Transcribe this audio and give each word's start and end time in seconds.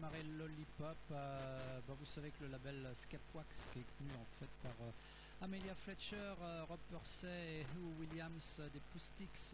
démarrer 0.00 0.22
Lollipop. 0.22 0.96
Euh, 1.10 1.80
bah, 1.86 1.94
vous 1.98 2.06
savez 2.06 2.30
que 2.30 2.44
le 2.44 2.48
label 2.48 2.88
Skepwax, 2.94 3.68
qui 3.70 3.80
est 3.80 3.96
tenu 3.98 4.10
en 4.18 4.24
fait 4.38 4.48
par 4.62 4.72
euh, 4.80 5.44
Amelia 5.44 5.74
Fletcher, 5.74 6.34
Rob 6.66 6.78
Pursey 6.88 7.60
et 7.60 7.60
Hugh 7.76 8.00
Williams 8.00 8.62
des 8.72 8.80
Poustics. 8.80 9.52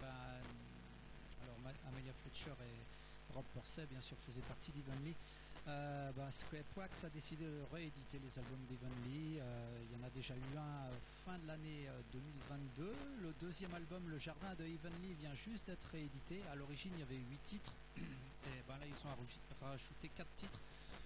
Bah, 0.00 0.06
alors 1.42 1.56
Amelia 1.88 2.12
Fletcher 2.12 2.54
et 2.62 3.34
Rob 3.34 3.44
Pursey, 3.52 3.86
bien 3.86 4.00
sûr, 4.00 4.16
faisaient 4.18 4.42
partie 4.42 4.70
d'Evenly. 4.70 5.16
Euh, 5.68 6.10
bah, 6.12 6.28
a 6.28 7.10
décidé 7.10 7.44
de 7.44 7.62
rééditer 7.72 8.18
les 8.18 8.38
albums 8.38 8.64
d'Evenly. 8.68 9.38
Euh, 9.40 9.82
il 9.82 9.96
y 9.96 10.00
en 10.00 10.06
a 10.06 10.10
déjà 10.10 10.34
eu 10.34 10.56
un 10.56 10.86
euh, 10.86 10.90
fin 11.24 11.38
de 11.38 11.46
l'année 11.46 11.88
2022. 12.12 12.82
Euh, 12.82 12.94
le 13.22 13.32
deuxième 13.40 13.74
album, 13.74 14.08
Le 14.08 14.18
Jardin 14.18 14.54
de 14.54 14.64
Evenly, 14.64 15.14
vient 15.14 15.34
juste 15.34 15.66
d'être 15.66 15.84
réédité. 15.90 16.42
À 16.52 16.56
l'origine, 16.56 16.92
il 16.94 17.00
y 17.00 17.02
avait 17.02 17.16
8 17.16 17.42
titres. 17.42 17.74
Et 18.46 18.62
ben 18.66 18.78
là, 18.78 18.86
ils 18.86 19.06
ont 19.06 19.66
rajouté 19.66 20.08
4 20.08 20.28
titres 20.36 20.60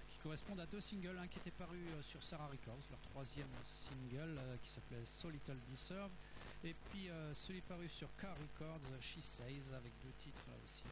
qui 0.08 0.18
correspondent 0.18 0.60
à 0.60 0.66
deux 0.66 0.80
singles. 0.80 1.18
Un 1.18 1.28
qui 1.28 1.38
était 1.38 1.50
paru 1.50 1.78
sur 2.02 2.22
Sarah 2.22 2.46
Records, 2.46 2.82
leur 2.90 3.00
troisième 3.00 3.48
single 3.62 4.40
qui 4.62 4.70
s'appelait 4.70 5.04
So 5.04 5.30
Little 5.30 5.58
Deserve. 5.70 6.10
Et 6.64 6.74
puis 6.74 7.08
celui 7.34 7.60
paru 7.60 7.88
sur 7.88 8.08
Car 8.16 8.34
Records, 8.36 9.00
She 9.00 9.20
Says, 9.20 9.74
avec 9.74 9.92
deux 10.02 10.12
titres 10.18 10.42
là 10.48 10.54
aussi. 10.64 10.84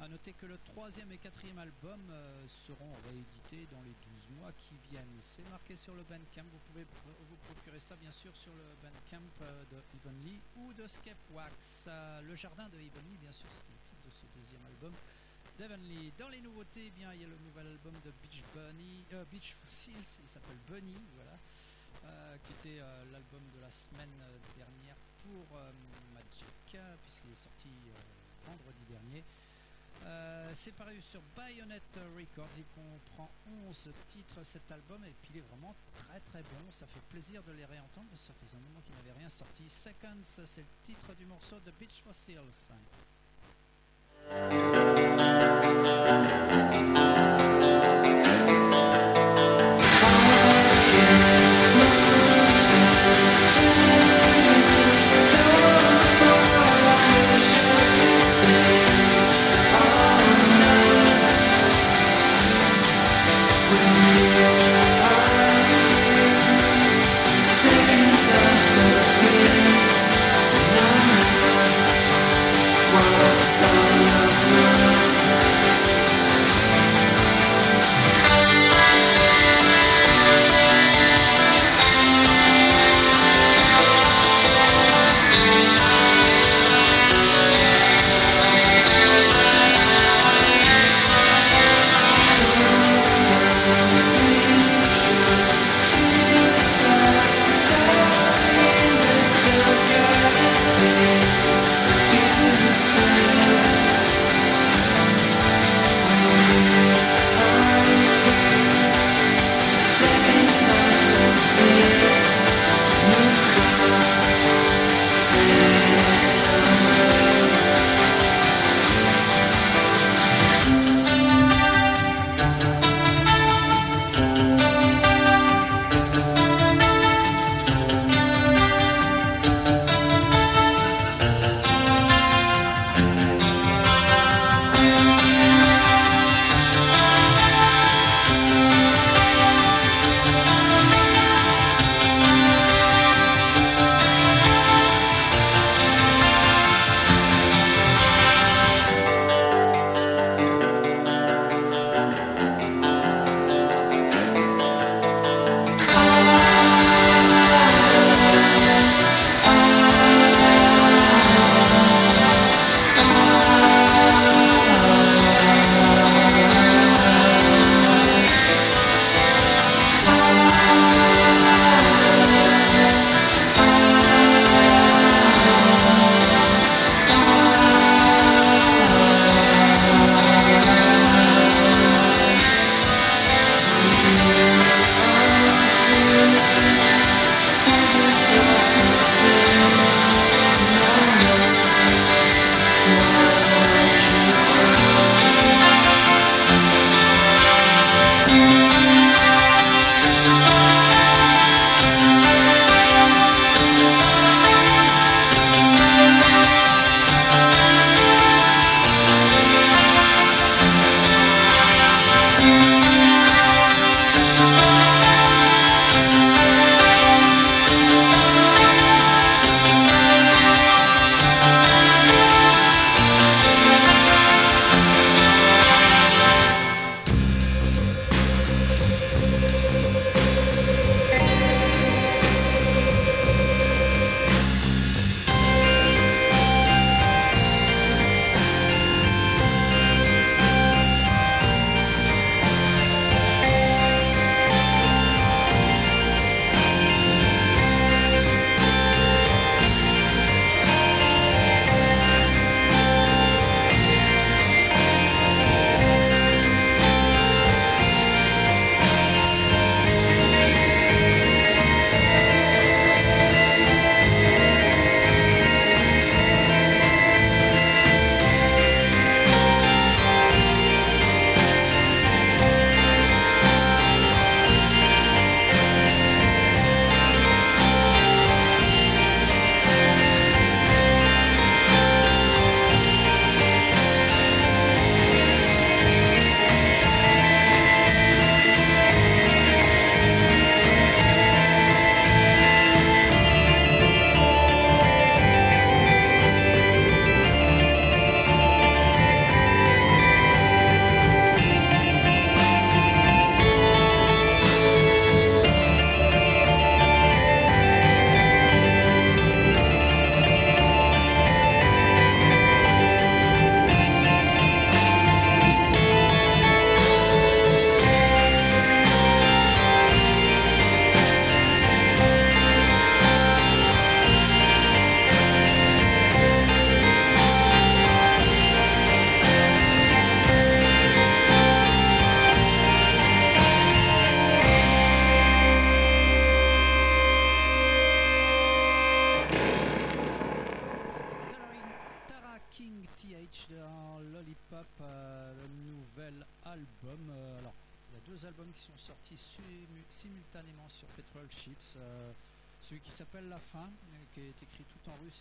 A 0.00 0.08
noter 0.08 0.32
que 0.32 0.46
le 0.46 0.58
troisième 0.58 1.12
et 1.12 1.18
quatrième 1.18 1.58
album 1.58 2.00
euh, 2.10 2.44
seront 2.48 2.92
réédités 3.08 3.68
dans 3.70 3.80
les 3.82 3.94
12 4.12 4.30
mois 4.38 4.50
qui 4.52 4.76
viennent. 4.90 5.16
C'est 5.20 5.48
marqué 5.48 5.76
sur 5.76 5.94
le 5.94 6.02
Bandcamp. 6.02 6.44
Vous 6.50 6.58
pouvez 6.66 6.84
vous 7.28 7.36
procurer 7.36 7.78
ça 7.78 7.94
bien 7.94 8.10
sûr 8.10 8.36
sur 8.36 8.52
le 8.54 8.64
Bandcamp 8.82 9.22
euh, 9.42 9.64
de 9.70 9.76
Evenly 9.96 10.40
ou 10.56 10.72
de 10.72 10.88
Scapewax. 10.88 11.86
Euh, 11.86 12.22
le 12.22 12.34
jardin 12.34 12.68
de 12.70 12.80
Evenly, 12.80 13.16
bien 13.18 13.30
sûr, 13.30 13.46
c'est 13.48 13.62
le 13.70 13.78
titre 13.88 14.02
de 14.04 14.10
ce 14.10 14.26
deuxième 14.36 14.64
album 14.66 14.92
d'Evenly. 15.58 16.12
Dans 16.18 16.28
les 16.28 16.40
nouveautés, 16.40 16.86
eh 16.86 16.90
bien, 16.90 17.12
il 17.14 17.20
y 17.20 17.24
a 17.24 17.28
le 17.28 17.38
nouvel 17.38 17.66
album 17.66 17.94
de 18.04 18.12
Beach 18.22 18.42
Bunny, 18.54 19.04
Beach 19.30 19.54
Fossils, 19.62 20.20
il 20.22 20.28
s'appelle 20.28 20.58
Bunny, 20.68 20.96
voilà, 21.14 21.38
qui 22.44 22.52
était 22.52 22.80
l'album 23.12 23.42
de 23.54 23.60
la 23.60 23.70
semaine 23.70 24.12
dernière 24.56 24.96
pour 25.22 25.58
Magic, 26.12 26.78
puisqu'il 27.02 27.32
est 27.32 27.42
sorti 27.42 27.68
vendredi 28.46 28.84
dernier. 28.88 29.24
Euh, 30.06 30.50
c'est 30.54 30.72
paru 30.72 31.00
sur 31.00 31.22
Bayonet 31.36 31.80
Records. 32.16 32.50
Il 32.58 32.64
comprend 32.66 33.30
11 33.68 33.90
titres 34.08 34.44
cet 34.44 34.70
album 34.70 35.02
et 35.04 35.14
puis 35.22 35.32
il 35.34 35.38
est 35.38 35.44
vraiment 35.48 35.74
très 35.94 36.20
très 36.20 36.42
bon. 36.42 36.70
Ça 36.70 36.86
fait 36.86 37.00
plaisir 37.08 37.42
de 37.42 37.52
les 37.52 37.64
réentendre. 37.64 38.08
Ça 38.14 38.34
faisait 38.34 38.56
un 38.56 38.60
moment 38.60 38.80
qu'il 38.84 38.94
n'avait 38.96 39.18
rien 39.18 39.30
sorti. 39.30 39.68
Seconds, 39.70 40.22
c'est 40.22 40.60
le 40.60 40.66
titre 40.84 41.14
du 41.14 41.24
morceau 41.24 41.58
de 41.60 41.70
Beach 41.72 42.02
Fossils. 42.02 42.72
Música 45.84 46.53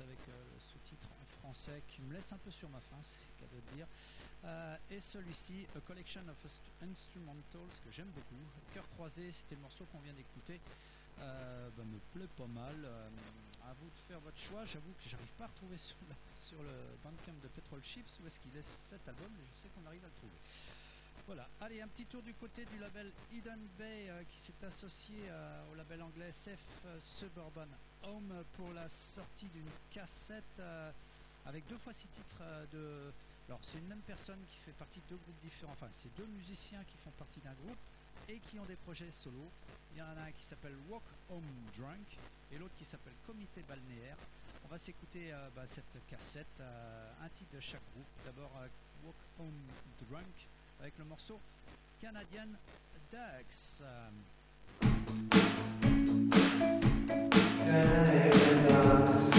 avec 0.02 0.18
le 0.28 0.60
sous-titre 0.60 1.08
en 1.22 1.26
français, 1.26 1.84
qui 1.88 2.02
me 2.02 2.14
laisse 2.14 2.32
un 2.34 2.38
peu 2.38 2.52
sur 2.52 2.70
ma 2.70 2.80
faim, 2.80 3.00
c'est 3.02 3.16
cadeau 3.40 3.62
de 3.62 3.76
dire. 3.76 3.88
et 4.90 5.00
celui-ci, 5.00 5.68
A 5.76 5.80
Collection 5.82 6.22
of 6.30 6.62
Instrumentals, 6.82 7.80
que 7.84 7.92
j'aime 7.92 8.10
beaucoup. 8.10 8.44
Cœur 8.74 8.88
croisé, 8.90 9.32
c'était 9.32 9.56
le 9.56 9.62
morceau 9.62 9.86
qu'on 9.92 10.00
vient 10.00 10.14
d'écouter. 10.14 10.60
Euh, 11.20 11.70
bah, 11.78 11.84
me 11.84 12.00
plaît 12.14 12.30
pas 12.36 12.48
mal. 12.48 12.76
Euh, 12.84 13.10
à 13.66 13.74
vous 13.80 13.90
de 13.90 13.98
faire 13.98 14.20
votre 14.20 14.38
choix. 14.38 14.66
J'avoue 14.66 14.92
que 14.94 15.10
j'arrive 15.10 15.32
pas 15.38 15.46
à 15.46 15.48
retrouver 15.48 15.78
sur, 16.38 16.58
le 16.62 16.98
bandcamp 17.02 17.40
de 17.42 17.48
Petrol 17.48 17.82
Chips 17.82 18.20
où 18.22 18.28
est-ce 18.28 18.40
qu'il 18.40 18.56
est 18.58 18.64
cet 18.64 19.08
album, 19.08 19.32
mais 19.38 19.46
je 19.48 19.62
sais 19.62 19.70
qu'on 19.70 19.86
arrive 19.88 20.04
à 20.04 20.08
le 20.08 20.14
trouver. 20.14 20.36
Voilà, 21.26 21.48
allez, 21.62 21.82
un 21.82 21.88
petit 21.88 22.06
tour 22.06 22.22
du 22.22 22.34
côté 22.34 22.66
du 22.66 22.78
label 22.78 23.10
Eden 23.32 23.68
Bay 23.78 24.10
euh, 24.10 24.24
qui 24.26 24.38
s'est 24.38 24.66
associé 24.66 25.16
au 25.72 25.76
label 25.76 26.02
anglais 26.02 26.28
SF 26.28 26.60
Suburban 27.00 27.68
Home 28.04 28.44
pour 28.54 28.72
la 28.74 28.88
sortie 28.90 29.48
d'une 29.48 29.70
cassette 29.92 30.62
avec 31.46 31.68
deux 31.68 31.78
fois 31.78 31.94
six 31.94 32.08
titres 32.08 32.44
de. 32.72 33.12
Alors, 33.50 33.60
c'est 33.62 33.78
une 33.78 33.88
même 33.88 34.02
personne 34.08 34.40
qui 34.50 34.58
fait 34.58 34.72
partie 34.72 35.00
de 35.02 35.10
deux 35.10 35.18
groupes 35.18 35.40
différents, 35.44 35.74
enfin, 35.74 35.90
c'est 35.92 36.14
deux 36.16 36.26
musiciens 36.28 36.84
qui 36.88 36.98
font 36.98 37.12
partie 37.12 37.42
d'un 37.42 37.54
groupe 37.54 37.78
et 38.30 38.40
qui 38.40 38.60
ont 38.60 38.66
des 38.66 38.78
projets 38.78 39.12
solo. 39.12 39.50
Il 39.94 40.00
y 40.00 40.02
en 40.02 40.06
a 40.06 40.28
un 40.28 40.32
qui 40.32 40.44
s'appelle 40.44 40.76
Walk 40.90 41.04
Home 41.30 41.44
Drunk 41.78 42.18
et 42.52 42.58
l'autre 42.58 42.74
qui 42.78 42.86
s'appelle 42.86 43.14
Comité 43.26 43.62
Balnéaire. 43.68 44.18
On 44.66 44.68
va 44.70 44.78
s'écouter 44.78 45.34
euh, 45.34 45.50
bah, 45.56 45.64
cette 45.66 46.00
cassette, 46.08 46.60
euh, 46.62 47.12
un 47.22 47.30
titre 47.30 47.56
de 47.56 47.60
chaque 47.60 47.84
groupe. 47.94 48.08
D'abord 48.26 48.52
euh, 48.58 48.68
Walk 49.06 49.16
Home 49.40 49.68
Drunk 50.00 50.48
avec 50.80 50.98
le 50.98 51.06
morceau 51.06 51.40
Canadian 52.00 52.48
Dax. 53.12 53.84
Can't 56.60 58.36
even 58.36 58.64
dance. 58.68 59.33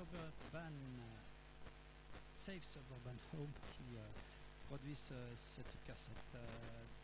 Suburban, 0.00 0.72
Save 2.34 2.62
Suburban 2.62 3.16
Home 3.34 3.52
qui 3.72 3.96
euh, 3.98 4.00
produisent 4.66 5.12
cette 5.36 5.76
cassette. 5.86 6.16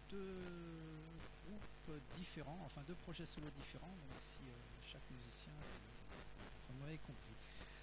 deux 0.09 1.03
groupes 1.45 2.01
différents, 2.17 2.59
enfin 2.65 2.81
deux 2.87 2.95
projets 2.95 3.27
solo 3.27 3.49
différents, 3.59 3.95
même 4.01 4.17
si 4.17 4.39
chaque 4.83 5.11
musicien, 5.11 5.53
vous 6.71 6.81
m'avez 6.81 6.97
compris. 6.99 7.35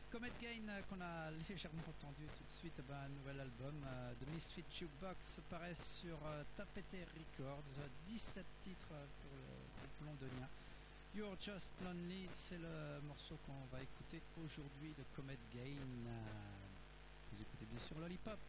Comet 0.10 0.32
Gain 0.42 0.82
qu'on 0.90 1.02
a 1.02 1.30
légèrement 1.50 1.84
entendu 1.88 2.26
tout 2.36 2.44
de 2.44 2.52
suite, 2.52 2.82
ben, 2.88 3.06
un 3.06 3.10
nouvel 3.10 3.40
album 3.40 3.84
euh, 3.86 4.14
de 4.20 4.32
Misfit 4.32 4.66
Jukebox 4.72 5.42
paraît 5.48 5.76
sur 5.76 6.18
euh, 6.26 6.44
Tapete 6.56 7.06
Records, 7.14 7.86
17 8.06 8.46
titres 8.64 8.88
pour 8.88 9.32
le 9.32 9.46
groupe 9.78 10.08
londonien. 10.08 10.50
You're 11.16 11.36
Just 11.40 11.74
Lonely, 11.84 12.28
c'est 12.34 12.58
le 12.58 13.02
morceau 13.08 13.38
qu'on 13.46 13.68
va 13.72 13.84
écouter 13.84 14.20
aujourd'hui 14.44 14.96
de 14.98 15.04
Comet 15.16 15.38
Gain. 15.54 16.10
Vous 17.32 17.40
écoutez 17.42 17.66
bien 17.70 17.80
sûr 17.80 18.00
Lollipop. 18.00 18.40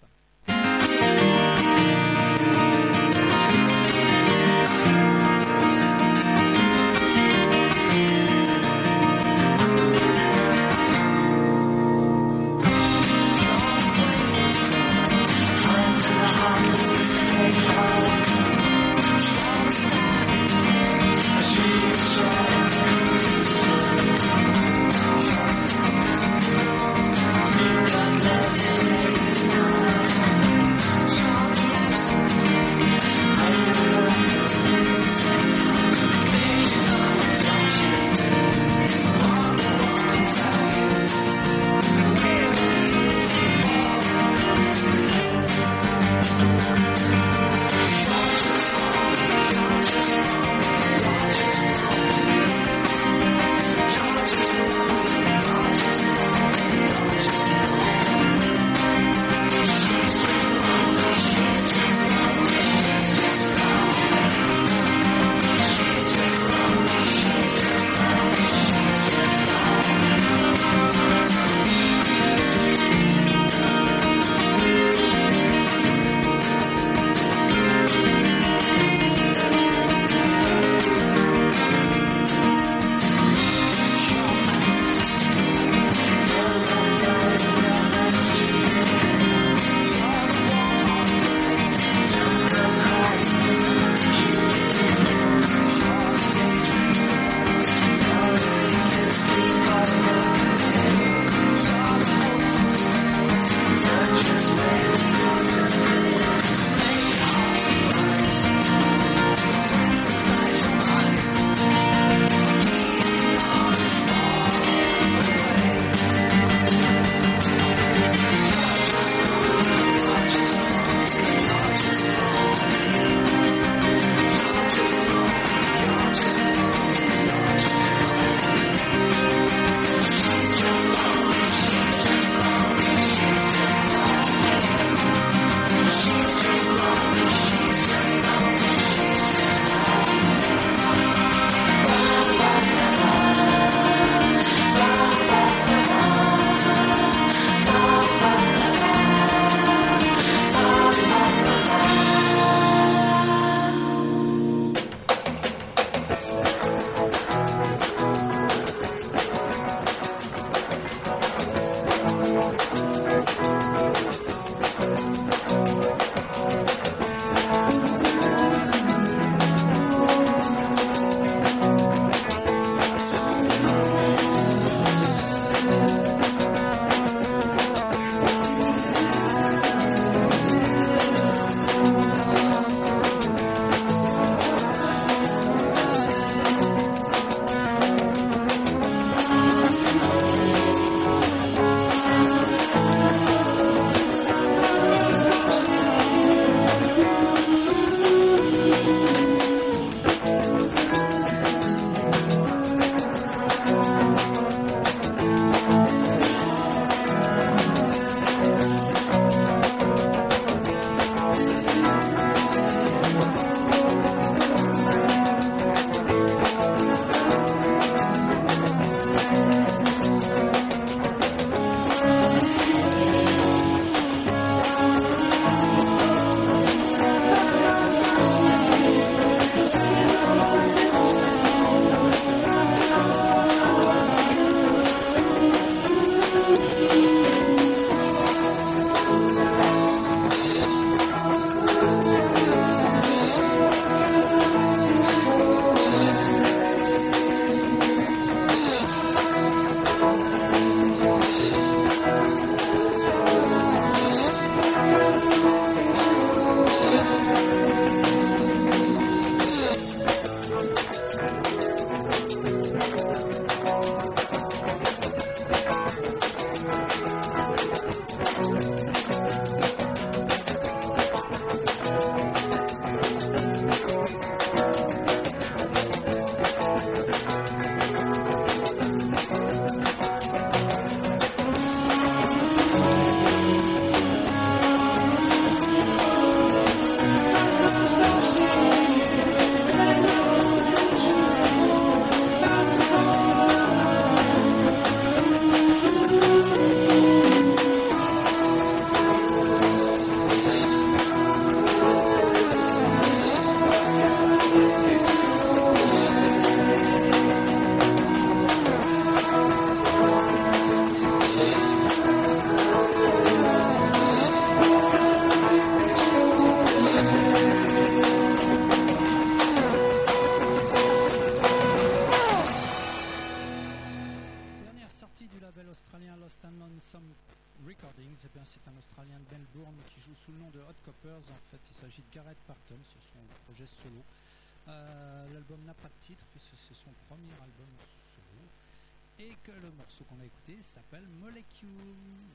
Que 339.43 339.51
le 339.51 339.73
morceau 339.73 340.05
qu'on 340.05 340.21
a 340.21 340.25
écouté 340.25 340.63
s'appelle 340.63 341.07
Molecule, 341.21 341.69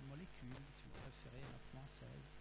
Molecule 0.09 0.53
si 0.69 0.83
vous 0.83 0.91
préférez 1.01 1.41
la 1.51 1.57
française. 1.59 2.35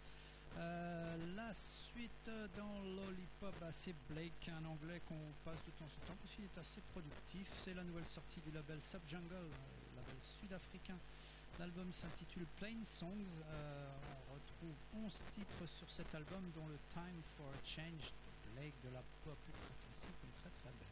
Euh, 0.58 1.16
la 1.36 1.54
suite 1.54 2.28
dans 2.56 2.80
Lollipop, 2.82 3.54
bah, 3.60 3.68
c'est 3.70 3.94
Blake, 4.10 4.50
un 4.50 4.64
anglais 4.66 5.00
qu'on 5.06 5.32
passe 5.44 5.64
de 5.64 5.70
temps 5.70 5.84
en 5.86 6.00
temps 6.06 6.16
parce 6.20 6.34
qu'il 6.34 6.44
est 6.44 6.58
assez 6.58 6.80
productif. 6.92 7.48
C'est 7.64 7.72
la 7.74 7.84
nouvelle 7.84 8.06
sortie 8.06 8.40
du 8.40 8.50
label 8.50 8.82
Subjungle, 8.82 9.32
euh, 9.32 9.96
label 9.96 10.16
sud-africain. 10.20 10.98
L'album 11.58 11.90
s'intitule 11.92 12.46
Plain 12.56 12.84
Songs. 12.84 13.40
Euh, 13.48 13.88
on 14.28 14.34
retrouve 14.34 14.76
11 15.04 15.22
titres 15.32 15.66
sur 15.66 15.90
cet 15.90 16.14
album, 16.14 16.50
dont 16.54 16.66
le 16.66 16.76
Time 16.92 17.22
for 17.36 17.46
a 17.46 17.56
Change 17.64 18.12
de 18.12 18.50
Blake 18.52 18.74
de 18.84 18.90
la 18.92 19.02
pop 19.24 19.38
ultra 19.46 19.74
classique, 19.84 20.18
très 20.42 20.50
très 20.50 20.72
belle. 20.78 20.88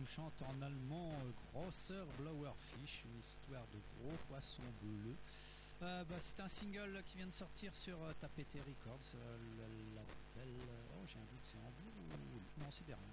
Nous 0.00 0.06
chante 0.06 0.42
en 0.42 0.62
allemand 0.62 1.12
Grosser 1.52 2.02
Blauer 2.18 2.54
Fish, 2.58 3.04
une 3.04 3.18
histoire 3.18 3.66
de 3.66 3.78
gros 3.98 4.16
poissons 4.28 4.62
bleus. 4.80 5.16
Bah, 5.80 6.04
c'est 6.18 6.40
un 6.40 6.48
single 6.48 7.02
qui 7.06 7.18
vient 7.18 7.26
de 7.26 7.32
sortir 7.32 7.74
sur 7.74 7.98
Tapete 8.18 8.56
Records, 8.66 9.14
label. 9.94 10.54
Oh, 10.94 11.04
j'ai 11.06 11.18
un 11.18 11.24
doute, 11.24 11.40
c'est 11.44 11.58
Hambourg 11.58 11.92
ou. 11.98 12.60
Non, 12.60 12.70
c'est 12.70 12.86
Berlin. 12.86 13.12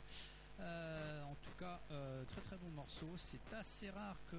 Euh, 0.59 1.23
en 1.23 1.35
tout 1.35 1.51
cas, 1.57 1.79
euh, 1.91 2.23
très 2.25 2.41
très 2.41 2.57
bon 2.57 2.69
morceau. 2.69 3.09
C'est 3.17 3.53
assez 3.53 3.89
rare 3.89 4.17
que 4.31 4.37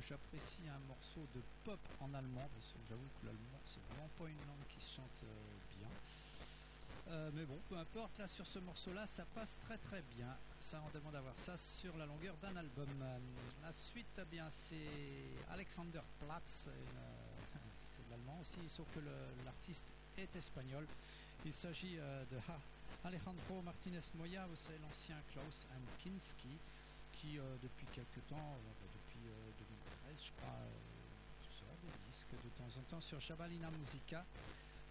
j'apprécie 0.00 0.68
un 0.68 0.80
morceau 0.88 1.26
de 1.34 1.42
pop 1.64 1.80
en 2.00 2.12
allemand, 2.14 2.48
parce 2.54 2.72
que 2.72 2.78
j'avoue 2.88 3.08
que 3.20 3.26
l'allemand, 3.26 3.60
c'est 3.64 3.80
vraiment 3.88 4.10
pas 4.18 4.24
une 4.24 4.46
langue 4.46 4.66
qui 4.68 4.80
se 4.80 4.96
chante 4.96 5.24
euh, 5.24 5.78
bien. 5.78 7.30
mais 7.34 7.46
bon, 7.46 7.58
peu 7.68 7.76
importe, 7.78 8.18
là 8.18 8.26
sur 8.26 8.46
ce 8.46 8.58
morceau-là, 8.58 9.06
ça 9.06 9.24
passe 9.34 9.58
très 9.60 9.78
très 9.78 10.02
bien. 10.16 10.36
Ça 10.60 10.80
en 10.82 10.90
demande 10.90 11.12
d'avoir 11.12 11.36
ça 11.36 11.56
sur 11.56 11.96
la 11.96 12.06
longueur 12.06 12.36
d'un 12.38 12.56
album. 12.56 12.88
la 13.62 13.72
suite, 13.72 14.20
eh 14.20 14.24
bien, 14.24 14.50
c'est 14.50 14.76
Alexander 15.50 16.00
Platz, 16.18 16.68
c'est 17.84 18.04
de 18.04 18.10
l'allemand 18.10 18.38
aussi, 18.40 18.60
sauf 18.68 18.86
que 18.94 19.00
l'artiste 19.44 19.86
est 20.16 20.34
espagnol. 20.36 20.86
Il 21.44 21.52
s'agit 21.52 21.96
de 21.96 22.38
Alejandro 23.04 23.62
Martinez 23.62 24.00
Moya, 24.14 24.46
c'est 24.54 24.78
l'ancien 24.80 25.16
Klaus 25.32 25.66
Kinski, 25.98 26.58
qui 27.12 27.38
euh, 27.38 27.56
depuis 27.62 27.86
quelques 27.92 28.26
temps, 28.26 28.36
euh, 28.36 28.72
bah, 28.80 28.88
depuis 28.92 29.20
2013 29.58 29.70
euh, 30.10 30.14
je 30.16 30.32
crois, 30.32 30.58
sort 31.42 31.76
des 31.82 32.10
disques 32.10 32.34
de 32.44 32.48
temps 32.50 32.78
en 32.78 32.82
temps 32.82 33.00
sur 33.00 33.20
Jabalina 33.20 33.70
Musica. 33.70 34.24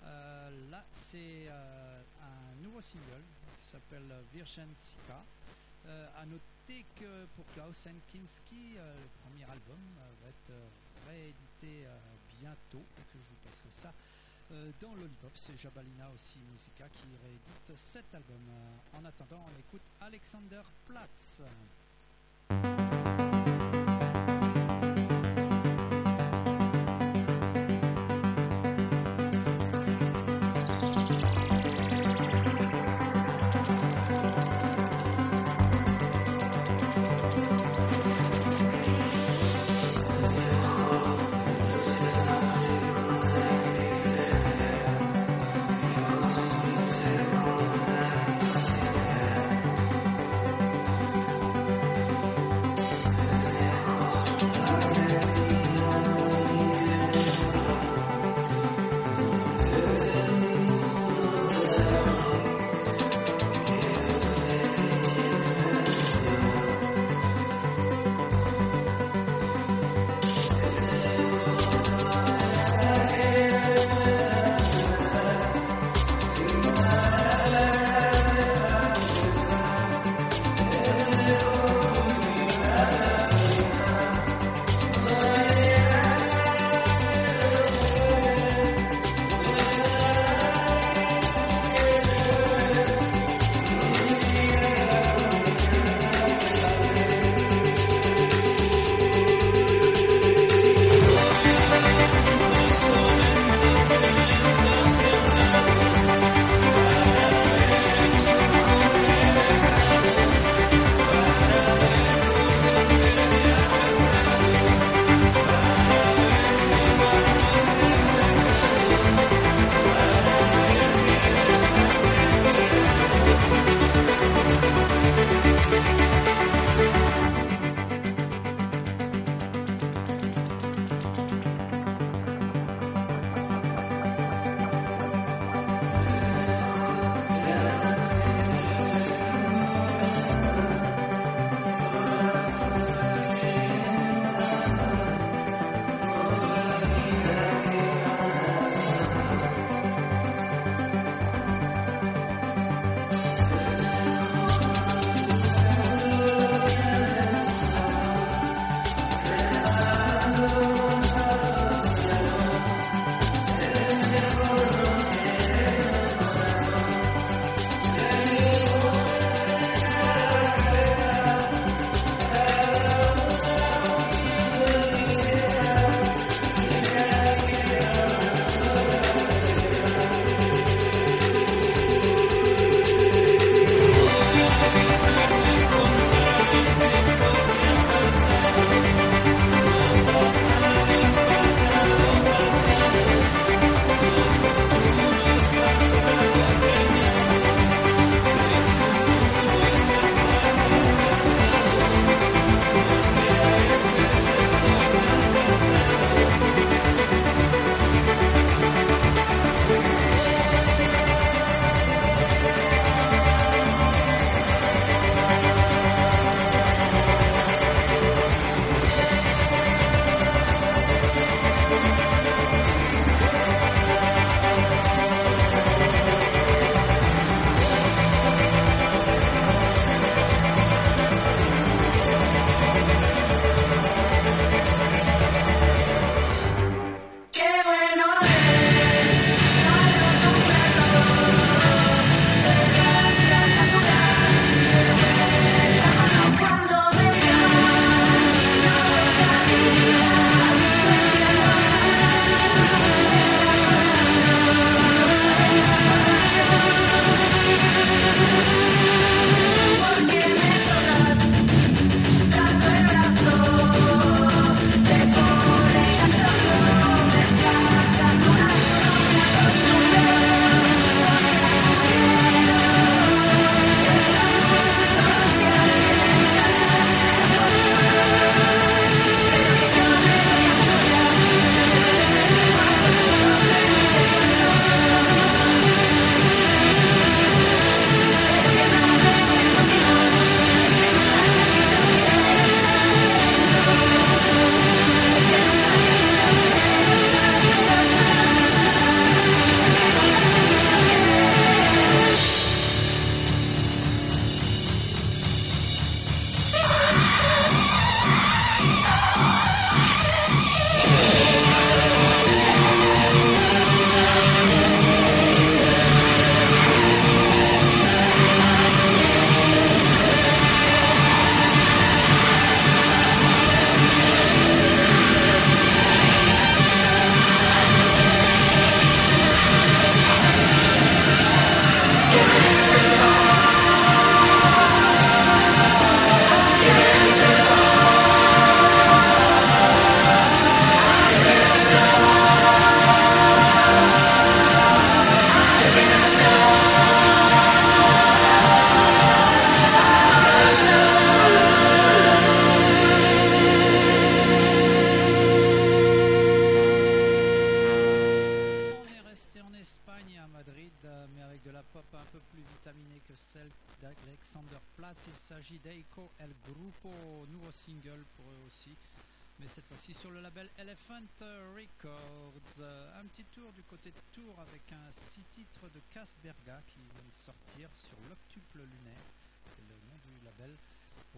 là 0.02 0.86
c'est 0.92 1.50
un 1.50 2.56
nouveau 2.64 2.82
single 2.82 3.24
s'appelle 3.68 4.14
Virgin 4.34 4.70
Sika. 4.76 5.24
A 6.18 6.26
noter 6.26 6.86
que 6.96 7.26
pour 7.36 7.46
Klaus 7.54 7.88
Kinski, 8.12 8.74
le 8.76 9.08
premier 9.24 9.44
album 9.50 9.80
va 10.22 10.30
être 10.30 10.52
réédité 11.08 11.86
bientôt, 12.40 12.84
que 13.12 13.20
je 13.20 13.30
vous 13.30 13.48
passerai 13.48 13.72
ça 13.72 13.94
euh, 14.52 14.72
dans 14.80 14.96
Lollipop. 14.96 15.32
C'est 15.36 15.58
Jabalina 15.58 16.10
aussi 16.14 16.40
Musica 16.52 16.88
qui 16.90 17.08
réédite 17.24 17.76
cet 17.76 18.14
album. 18.14 18.42
En 18.94 19.06
attendant, 19.06 19.46
on 19.48 19.60
écoute 19.60 19.90
Alexander 20.02 20.62
Platz. 20.86 21.42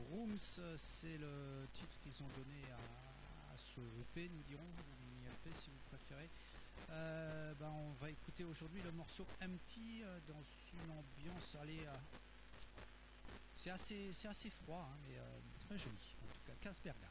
Rooms, 0.10 0.38
c'est 0.78 1.18
le 1.18 1.68
titre 1.74 2.00
qu'ils 2.02 2.24
ont 2.24 2.30
donné 2.38 2.62
à, 2.72 3.58
ce 3.58 3.82
EP, 4.02 4.30
nous 4.30 4.43
dirons, 4.43 4.64
ou 4.64 5.26
EP 5.28 5.54
si 5.54 5.70
vous 5.70 5.80
préférez. 5.89 6.30
Euh, 6.91 7.54
ben, 7.56 7.70
on 7.70 7.91
va 8.02 8.10
écouter 8.10 8.43
aujourd'hui 8.43 8.82
le 8.82 8.91
morceau 8.91 9.26
Empty 9.43 10.02
euh, 10.04 10.20
dans 10.28 10.41
une 10.74 10.91
ambiance 10.91 11.56
allez, 11.62 11.80
euh, 11.86 11.93
c'est 13.56 13.70
assez, 13.70 14.12
assez 14.28 14.50
froid, 14.50 14.89
hein, 14.91 14.97
mais 15.04 15.18
très 15.68 15.78
joli. 15.78 16.16
En 16.24 16.34
tout 16.34 16.41
cas, 16.45 16.54
Casberga. 16.62 17.10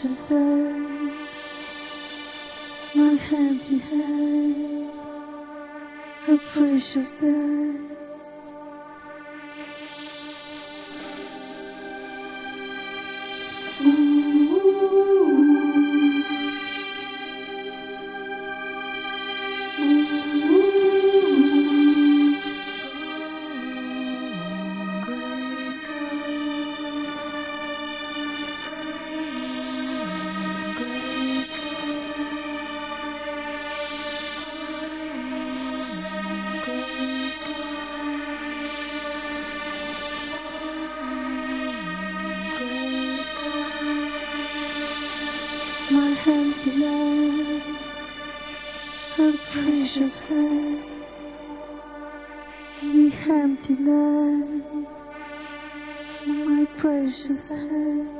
Precious 0.00 0.20
day, 0.20 0.72
my 2.94 3.18
empty 3.32 3.78
head, 3.78 4.92
a 6.28 6.38
precious 6.52 7.10
day. 7.10 7.57
precious 49.88 50.18
head, 50.28 50.84
the 52.82 53.10
empty 53.30 53.74
land 53.76 54.86
my 56.26 56.66
precious 56.76 57.56
head. 57.56 58.17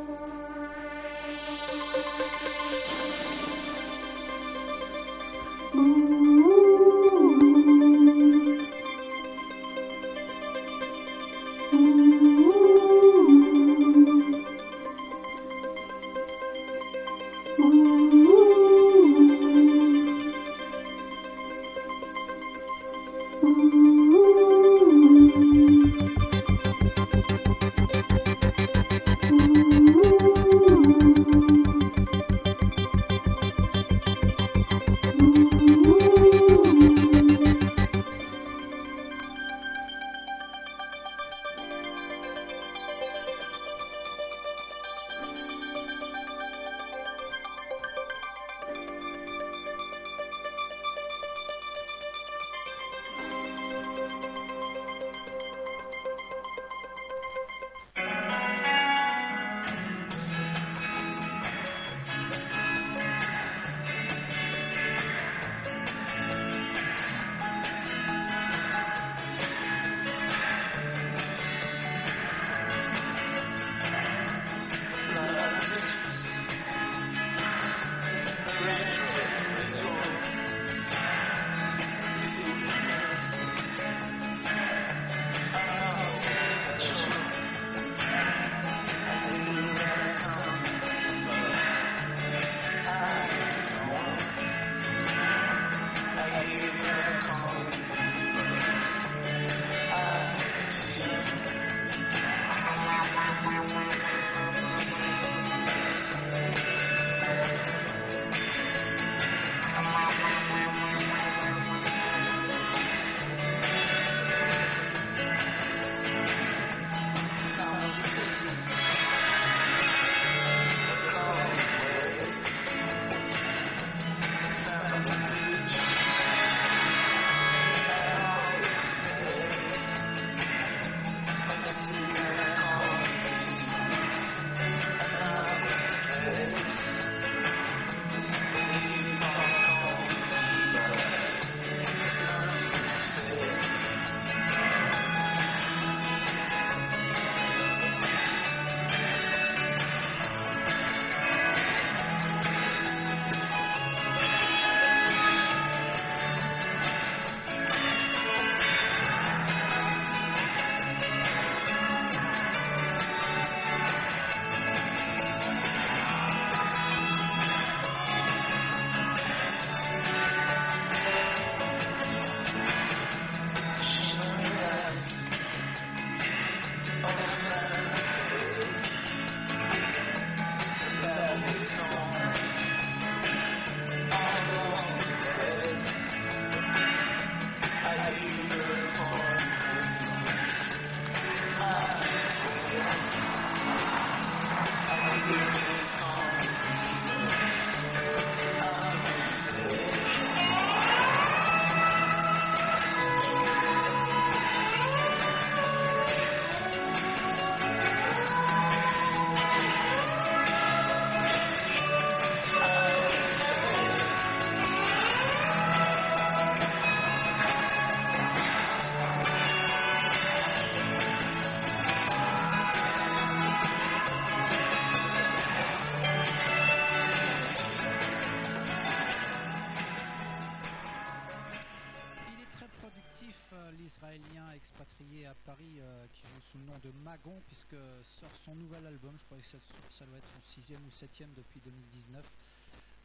Son 238.35 238.55
nouvel 238.55 238.87
album, 238.87 239.16
je 239.18 239.24
crois 239.24 239.39
que 239.39 239.45
ça, 239.45 240.07
doit 240.07 240.18
être 240.18 240.29
son 240.29 240.41
sixième 240.41 240.85
ou 240.87 240.91
septième 240.91 241.33
depuis 241.35 241.61
2019. 241.61 242.24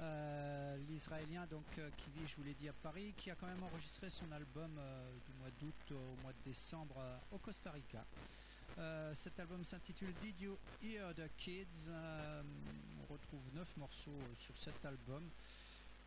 Euh, 0.02 0.78
L'Israélien 0.90 1.46
donc 1.48 1.66
euh, 1.78 1.90
qui 1.98 2.10
vit, 2.12 2.28
je 2.28 2.36
vous 2.36 2.44
l'ai 2.44 2.54
dit, 2.54 2.68
à 2.68 2.74
Paris, 2.74 3.14
qui 3.16 3.30
a 3.32 3.36
quand 3.36 3.48
même 3.48 3.64
enregistré 3.64 4.10
son 4.10 4.32
album 4.32 4.76
euh, 4.78 5.12
du 5.26 5.34
mois 5.34 5.50
d'août 5.60 5.92
au 5.92 6.22
mois 6.22 6.34
de 6.34 6.44
décembre 6.44 6.96
au 7.32 7.38
Costa 7.38 7.72
Rica. 7.72 8.06
Cet 9.14 9.40
album 9.40 9.64
s'intitule 9.64 10.12
Did 10.20 10.40
You 10.40 10.58
Hear 10.82 11.14
the 11.14 11.30
Kids? 11.38 11.92
On 11.92 13.14
retrouve 13.14 13.54
neuf 13.54 13.78
morceaux 13.78 14.20
sur 14.34 14.58
cet 14.58 14.84
album. 14.84 15.30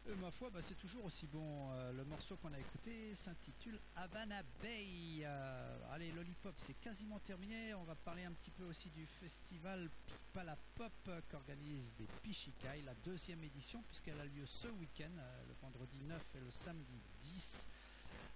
Et 0.09 0.15
ma 0.15 0.31
foi, 0.31 0.51
bah, 0.51 0.61
c'est 0.63 0.77
toujours 0.77 1.05
aussi 1.05 1.27
bon. 1.27 1.73
Euh, 1.73 1.93
le 1.93 2.05
morceau 2.05 2.37
qu'on 2.37 2.53
a 2.53 2.59
écouté 2.61 3.15
s'intitule 3.17 3.81
Havana 3.97 4.43
Bay. 4.63 5.23
Euh, 5.23 5.93
allez, 5.93 6.13
Lollipop, 6.13 6.55
c'est 6.59 6.79
quasiment 6.81 7.19
terminé. 7.19 7.75
On 7.75 7.83
va 7.83 7.97
parler 7.97 8.25
un 8.25 8.33
petit 8.33 8.53
peu 8.53 8.63
aussi 8.65 8.89
du 8.91 9.05
festival 9.05 9.91
Pipala 10.07 10.57
Pop 10.77 10.93
euh, 11.09 11.21
qu'organise 11.29 11.97
des 11.97 12.07
Pichikai, 12.23 12.83
la 12.85 12.95
deuxième 12.95 13.43
édition, 13.43 13.83
puisqu'elle 13.83 14.21
a 14.21 14.27
lieu 14.27 14.47
ce 14.47 14.69
week-end, 14.69 15.11
euh, 15.19 15.43
le 15.49 15.55
vendredi 15.61 16.01
9 16.03 16.23
et 16.37 16.41
le 16.41 16.51
samedi 16.53 17.01
10. 17.23 17.67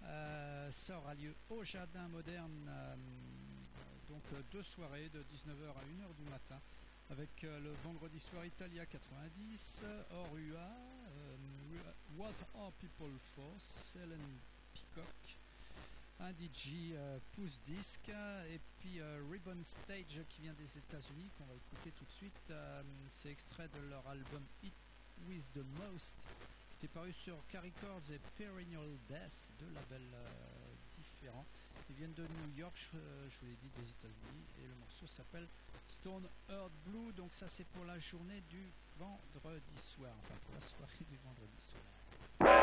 Euh, 0.02 0.72
ça 0.72 0.98
aura 0.98 1.14
lieu 1.14 1.36
au 1.50 1.62
Jardin 1.62 2.08
Moderne, 2.08 2.66
euh, 2.68 2.96
donc 4.08 4.24
euh, 4.32 4.42
deux 4.50 4.64
soirées 4.64 5.08
de 5.10 5.20
19h 5.22 5.68
à 5.70 5.84
1h 5.84 6.14
du 6.16 6.24
matin 6.24 6.60
avec 7.10 7.42
euh, 7.42 7.58
le 7.60 7.72
vendredi 7.82 8.20
soir 8.20 8.44
Italia 8.44 8.86
90, 8.86 9.82
euh, 9.84 10.02
Orua, 10.12 10.58
euh, 10.58 10.89
What 12.20 12.36
Are 12.54 12.70
People 12.72 13.16
For, 13.34 13.50
Selen 13.56 14.20
Peacock, 14.74 15.38
un 16.20 16.32
DJ 16.32 16.92
euh, 16.92 17.18
Pouce 17.32 17.58
Disc, 17.64 18.10
et 18.10 18.60
puis 18.78 19.00
euh, 19.00 19.24
Ribbon 19.32 19.56
Stage 19.62 20.20
qui 20.28 20.42
vient 20.42 20.52
des 20.52 20.76
États-Unis, 20.76 21.30
qu'on 21.38 21.46
va 21.46 21.54
écouter 21.54 21.92
tout 21.92 22.04
de 22.04 22.12
suite. 22.12 22.50
Euh, 22.50 22.82
C'est 23.08 23.30
extrait 23.30 23.68
de 23.68 23.88
leur 23.88 24.06
album 24.06 24.42
It 24.62 24.74
With 25.26 25.50
The 25.54 25.64
Most, 25.80 26.16
qui 26.78 26.84
est 26.84 26.88
paru 26.90 27.10
sur 27.10 27.38
K-Records 27.48 28.12
et 28.12 28.20
Perennial 28.36 28.98
Death, 29.08 29.52
deux 29.58 29.70
labels 29.72 30.14
différents. 30.98 31.46
Ils 31.88 31.96
viennent 31.96 32.12
de 32.12 32.24
New 32.24 32.54
York, 32.58 32.76
je, 32.76 32.98
je 33.30 33.40
vous 33.40 33.46
l'ai 33.46 33.56
dit, 33.56 33.70
des 33.80 33.90
États-Unis, 33.92 34.44
et 34.58 34.66
le 34.66 34.74
morceau 34.74 35.06
s'appelle 35.06 35.48
Stone 35.88 36.28
Earth 36.50 36.72
Blue. 36.84 37.14
Donc 37.14 37.32
ça 37.32 37.48
c'est 37.48 37.66
pour 37.68 37.86
la 37.86 37.98
journée 37.98 38.42
du 38.50 38.70
vendredi 38.98 39.78
soir, 39.78 40.12
enfin 40.20 40.34
pour 40.44 40.54
la 40.54 40.60
soirée 40.60 41.06
du 41.08 41.16
vendredi 41.16 41.56
soir. 41.58 41.99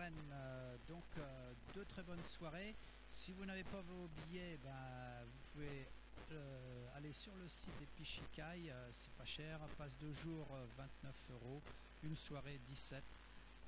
Euh, 0.00 0.76
donc 0.88 1.04
euh, 1.18 1.52
deux 1.74 1.84
très 1.84 2.02
bonnes 2.02 2.22
soirées. 2.24 2.74
Si 3.10 3.32
vous 3.32 3.44
n'avez 3.44 3.64
pas 3.64 3.82
vos 3.82 4.08
billets, 4.08 4.58
ben, 4.62 5.24
vous 5.26 5.38
pouvez 5.52 5.86
euh, 6.32 6.96
aller 6.96 7.12
sur 7.12 7.34
le 7.36 7.46
site 7.46 7.76
des 7.78 7.86
Pichikai. 7.86 8.70
euh, 8.70 8.88
c'est 8.90 9.12
pas 9.12 9.24
cher. 9.24 9.60
Passe 9.76 9.98
deux 9.98 10.12
jours, 10.14 10.48
euh, 10.52 10.64
29 10.78 11.14
euros. 11.32 11.62
Une 12.02 12.16
soirée, 12.16 12.58
17. 12.66 13.04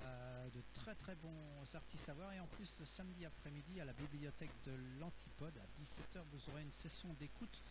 Euh, 0.01 0.51
de 0.51 0.61
très 0.73 0.95
très 0.97 1.15
bons 1.15 1.75
artistes 1.75 2.09
à 2.09 2.15
voir 2.15 2.33
et 2.33 2.41
en 2.41 2.49
plus 2.49 2.75
le 2.81 2.85
samedi 2.85 3.25
après-midi 3.25 3.81
à 3.81 3.85
la 3.85 3.93
bibliothèque 3.93 4.51
de 4.65 4.73
l'Antipode 4.99 5.57
à 5.57 5.81
17h 5.81 6.21
vous 6.33 6.51
aurez 6.51 6.63
une 6.63 6.73
session 6.73 7.15
d'écoute 7.15 7.63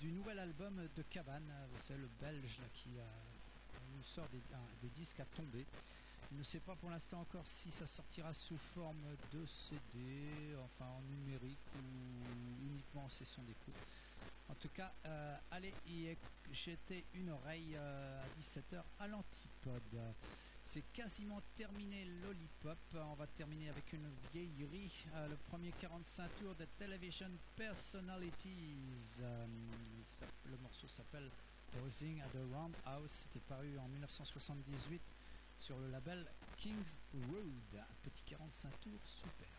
du 0.00 0.10
nouvel 0.10 0.38
album 0.38 0.88
de 0.96 1.02
Cabane, 1.02 1.52
c'est 1.76 1.98
le 1.98 2.08
belge 2.22 2.58
qui 2.72 2.88
nous 3.94 4.02
sort 4.02 4.26
des 4.80 4.88
disques 4.88 5.20
à 5.20 5.26
tomber. 5.26 5.66
Il 6.30 6.38
ne 6.38 6.42
sait 6.42 6.60
pas 6.60 6.76
pour 6.76 6.90
l'instant 6.90 7.20
encore 7.20 7.46
si 7.46 7.70
ça 7.70 7.86
sortira 7.86 8.32
sous 8.32 8.58
forme 8.58 9.16
de 9.32 9.46
CD, 9.46 10.56
enfin 10.64 10.84
en 10.84 11.02
numérique 11.02 11.58
ou 11.74 12.66
uniquement 12.66 13.04
en 13.04 13.08
session 13.08 13.42
d'écoute. 13.42 13.74
En 14.48 14.54
tout 14.54 14.68
cas, 14.68 14.92
euh, 15.04 15.36
allez 15.50 15.74
y 15.86 16.14
jeter 16.52 17.04
une 17.14 17.30
oreille 17.30 17.76
euh, 17.76 18.22
à 18.22 18.40
17h 18.40 18.82
à 18.98 19.08
l'Antipode. 19.08 20.14
C'est 20.68 20.92
quasiment 20.92 21.40
terminé 21.54 22.04
Lollipop. 22.22 22.78
On 22.94 23.14
va 23.14 23.26
terminer 23.26 23.70
avec 23.70 23.90
une 23.94 24.10
vieillerie. 24.30 24.92
Euh, 25.14 25.28
le 25.28 25.36
premier 25.48 25.72
45 25.72 26.28
tours 26.36 26.54
de 26.56 26.66
Television 26.78 27.30
Personalities. 27.56 29.22
Euh, 29.22 29.46
le 30.44 30.58
morceau 30.58 30.86
s'appelle 30.86 31.30
Posing 31.72 32.20
at 32.20 32.28
the 32.34 32.52
Roundhouse. 32.52 33.10
C'était 33.10 33.40
paru 33.40 33.78
en 33.78 33.88
1978 33.88 35.00
sur 35.58 35.78
le 35.78 35.88
label 35.88 36.26
Kings 36.56 36.98
Road. 37.12 37.76
Un 37.78 37.94
petit 38.02 38.24
45 38.24 38.80
tours, 38.80 39.04
super. 39.04 39.57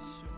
show. 0.00 0.31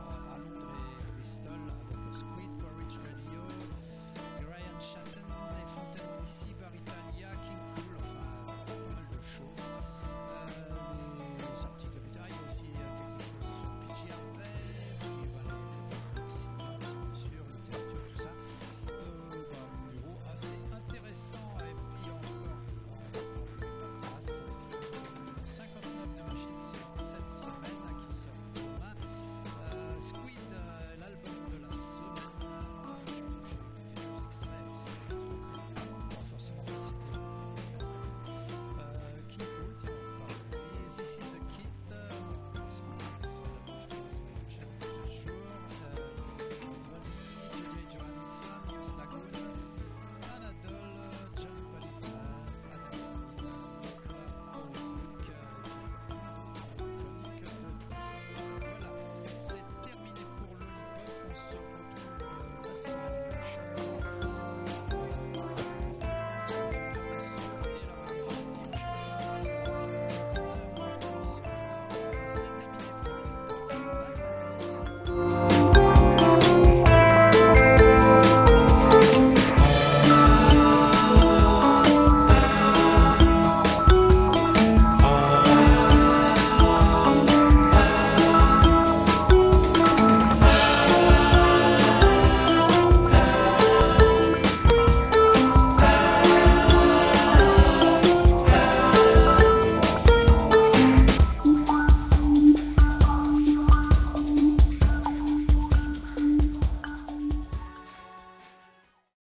Cécile 41.05 41.25
de 41.33 41.44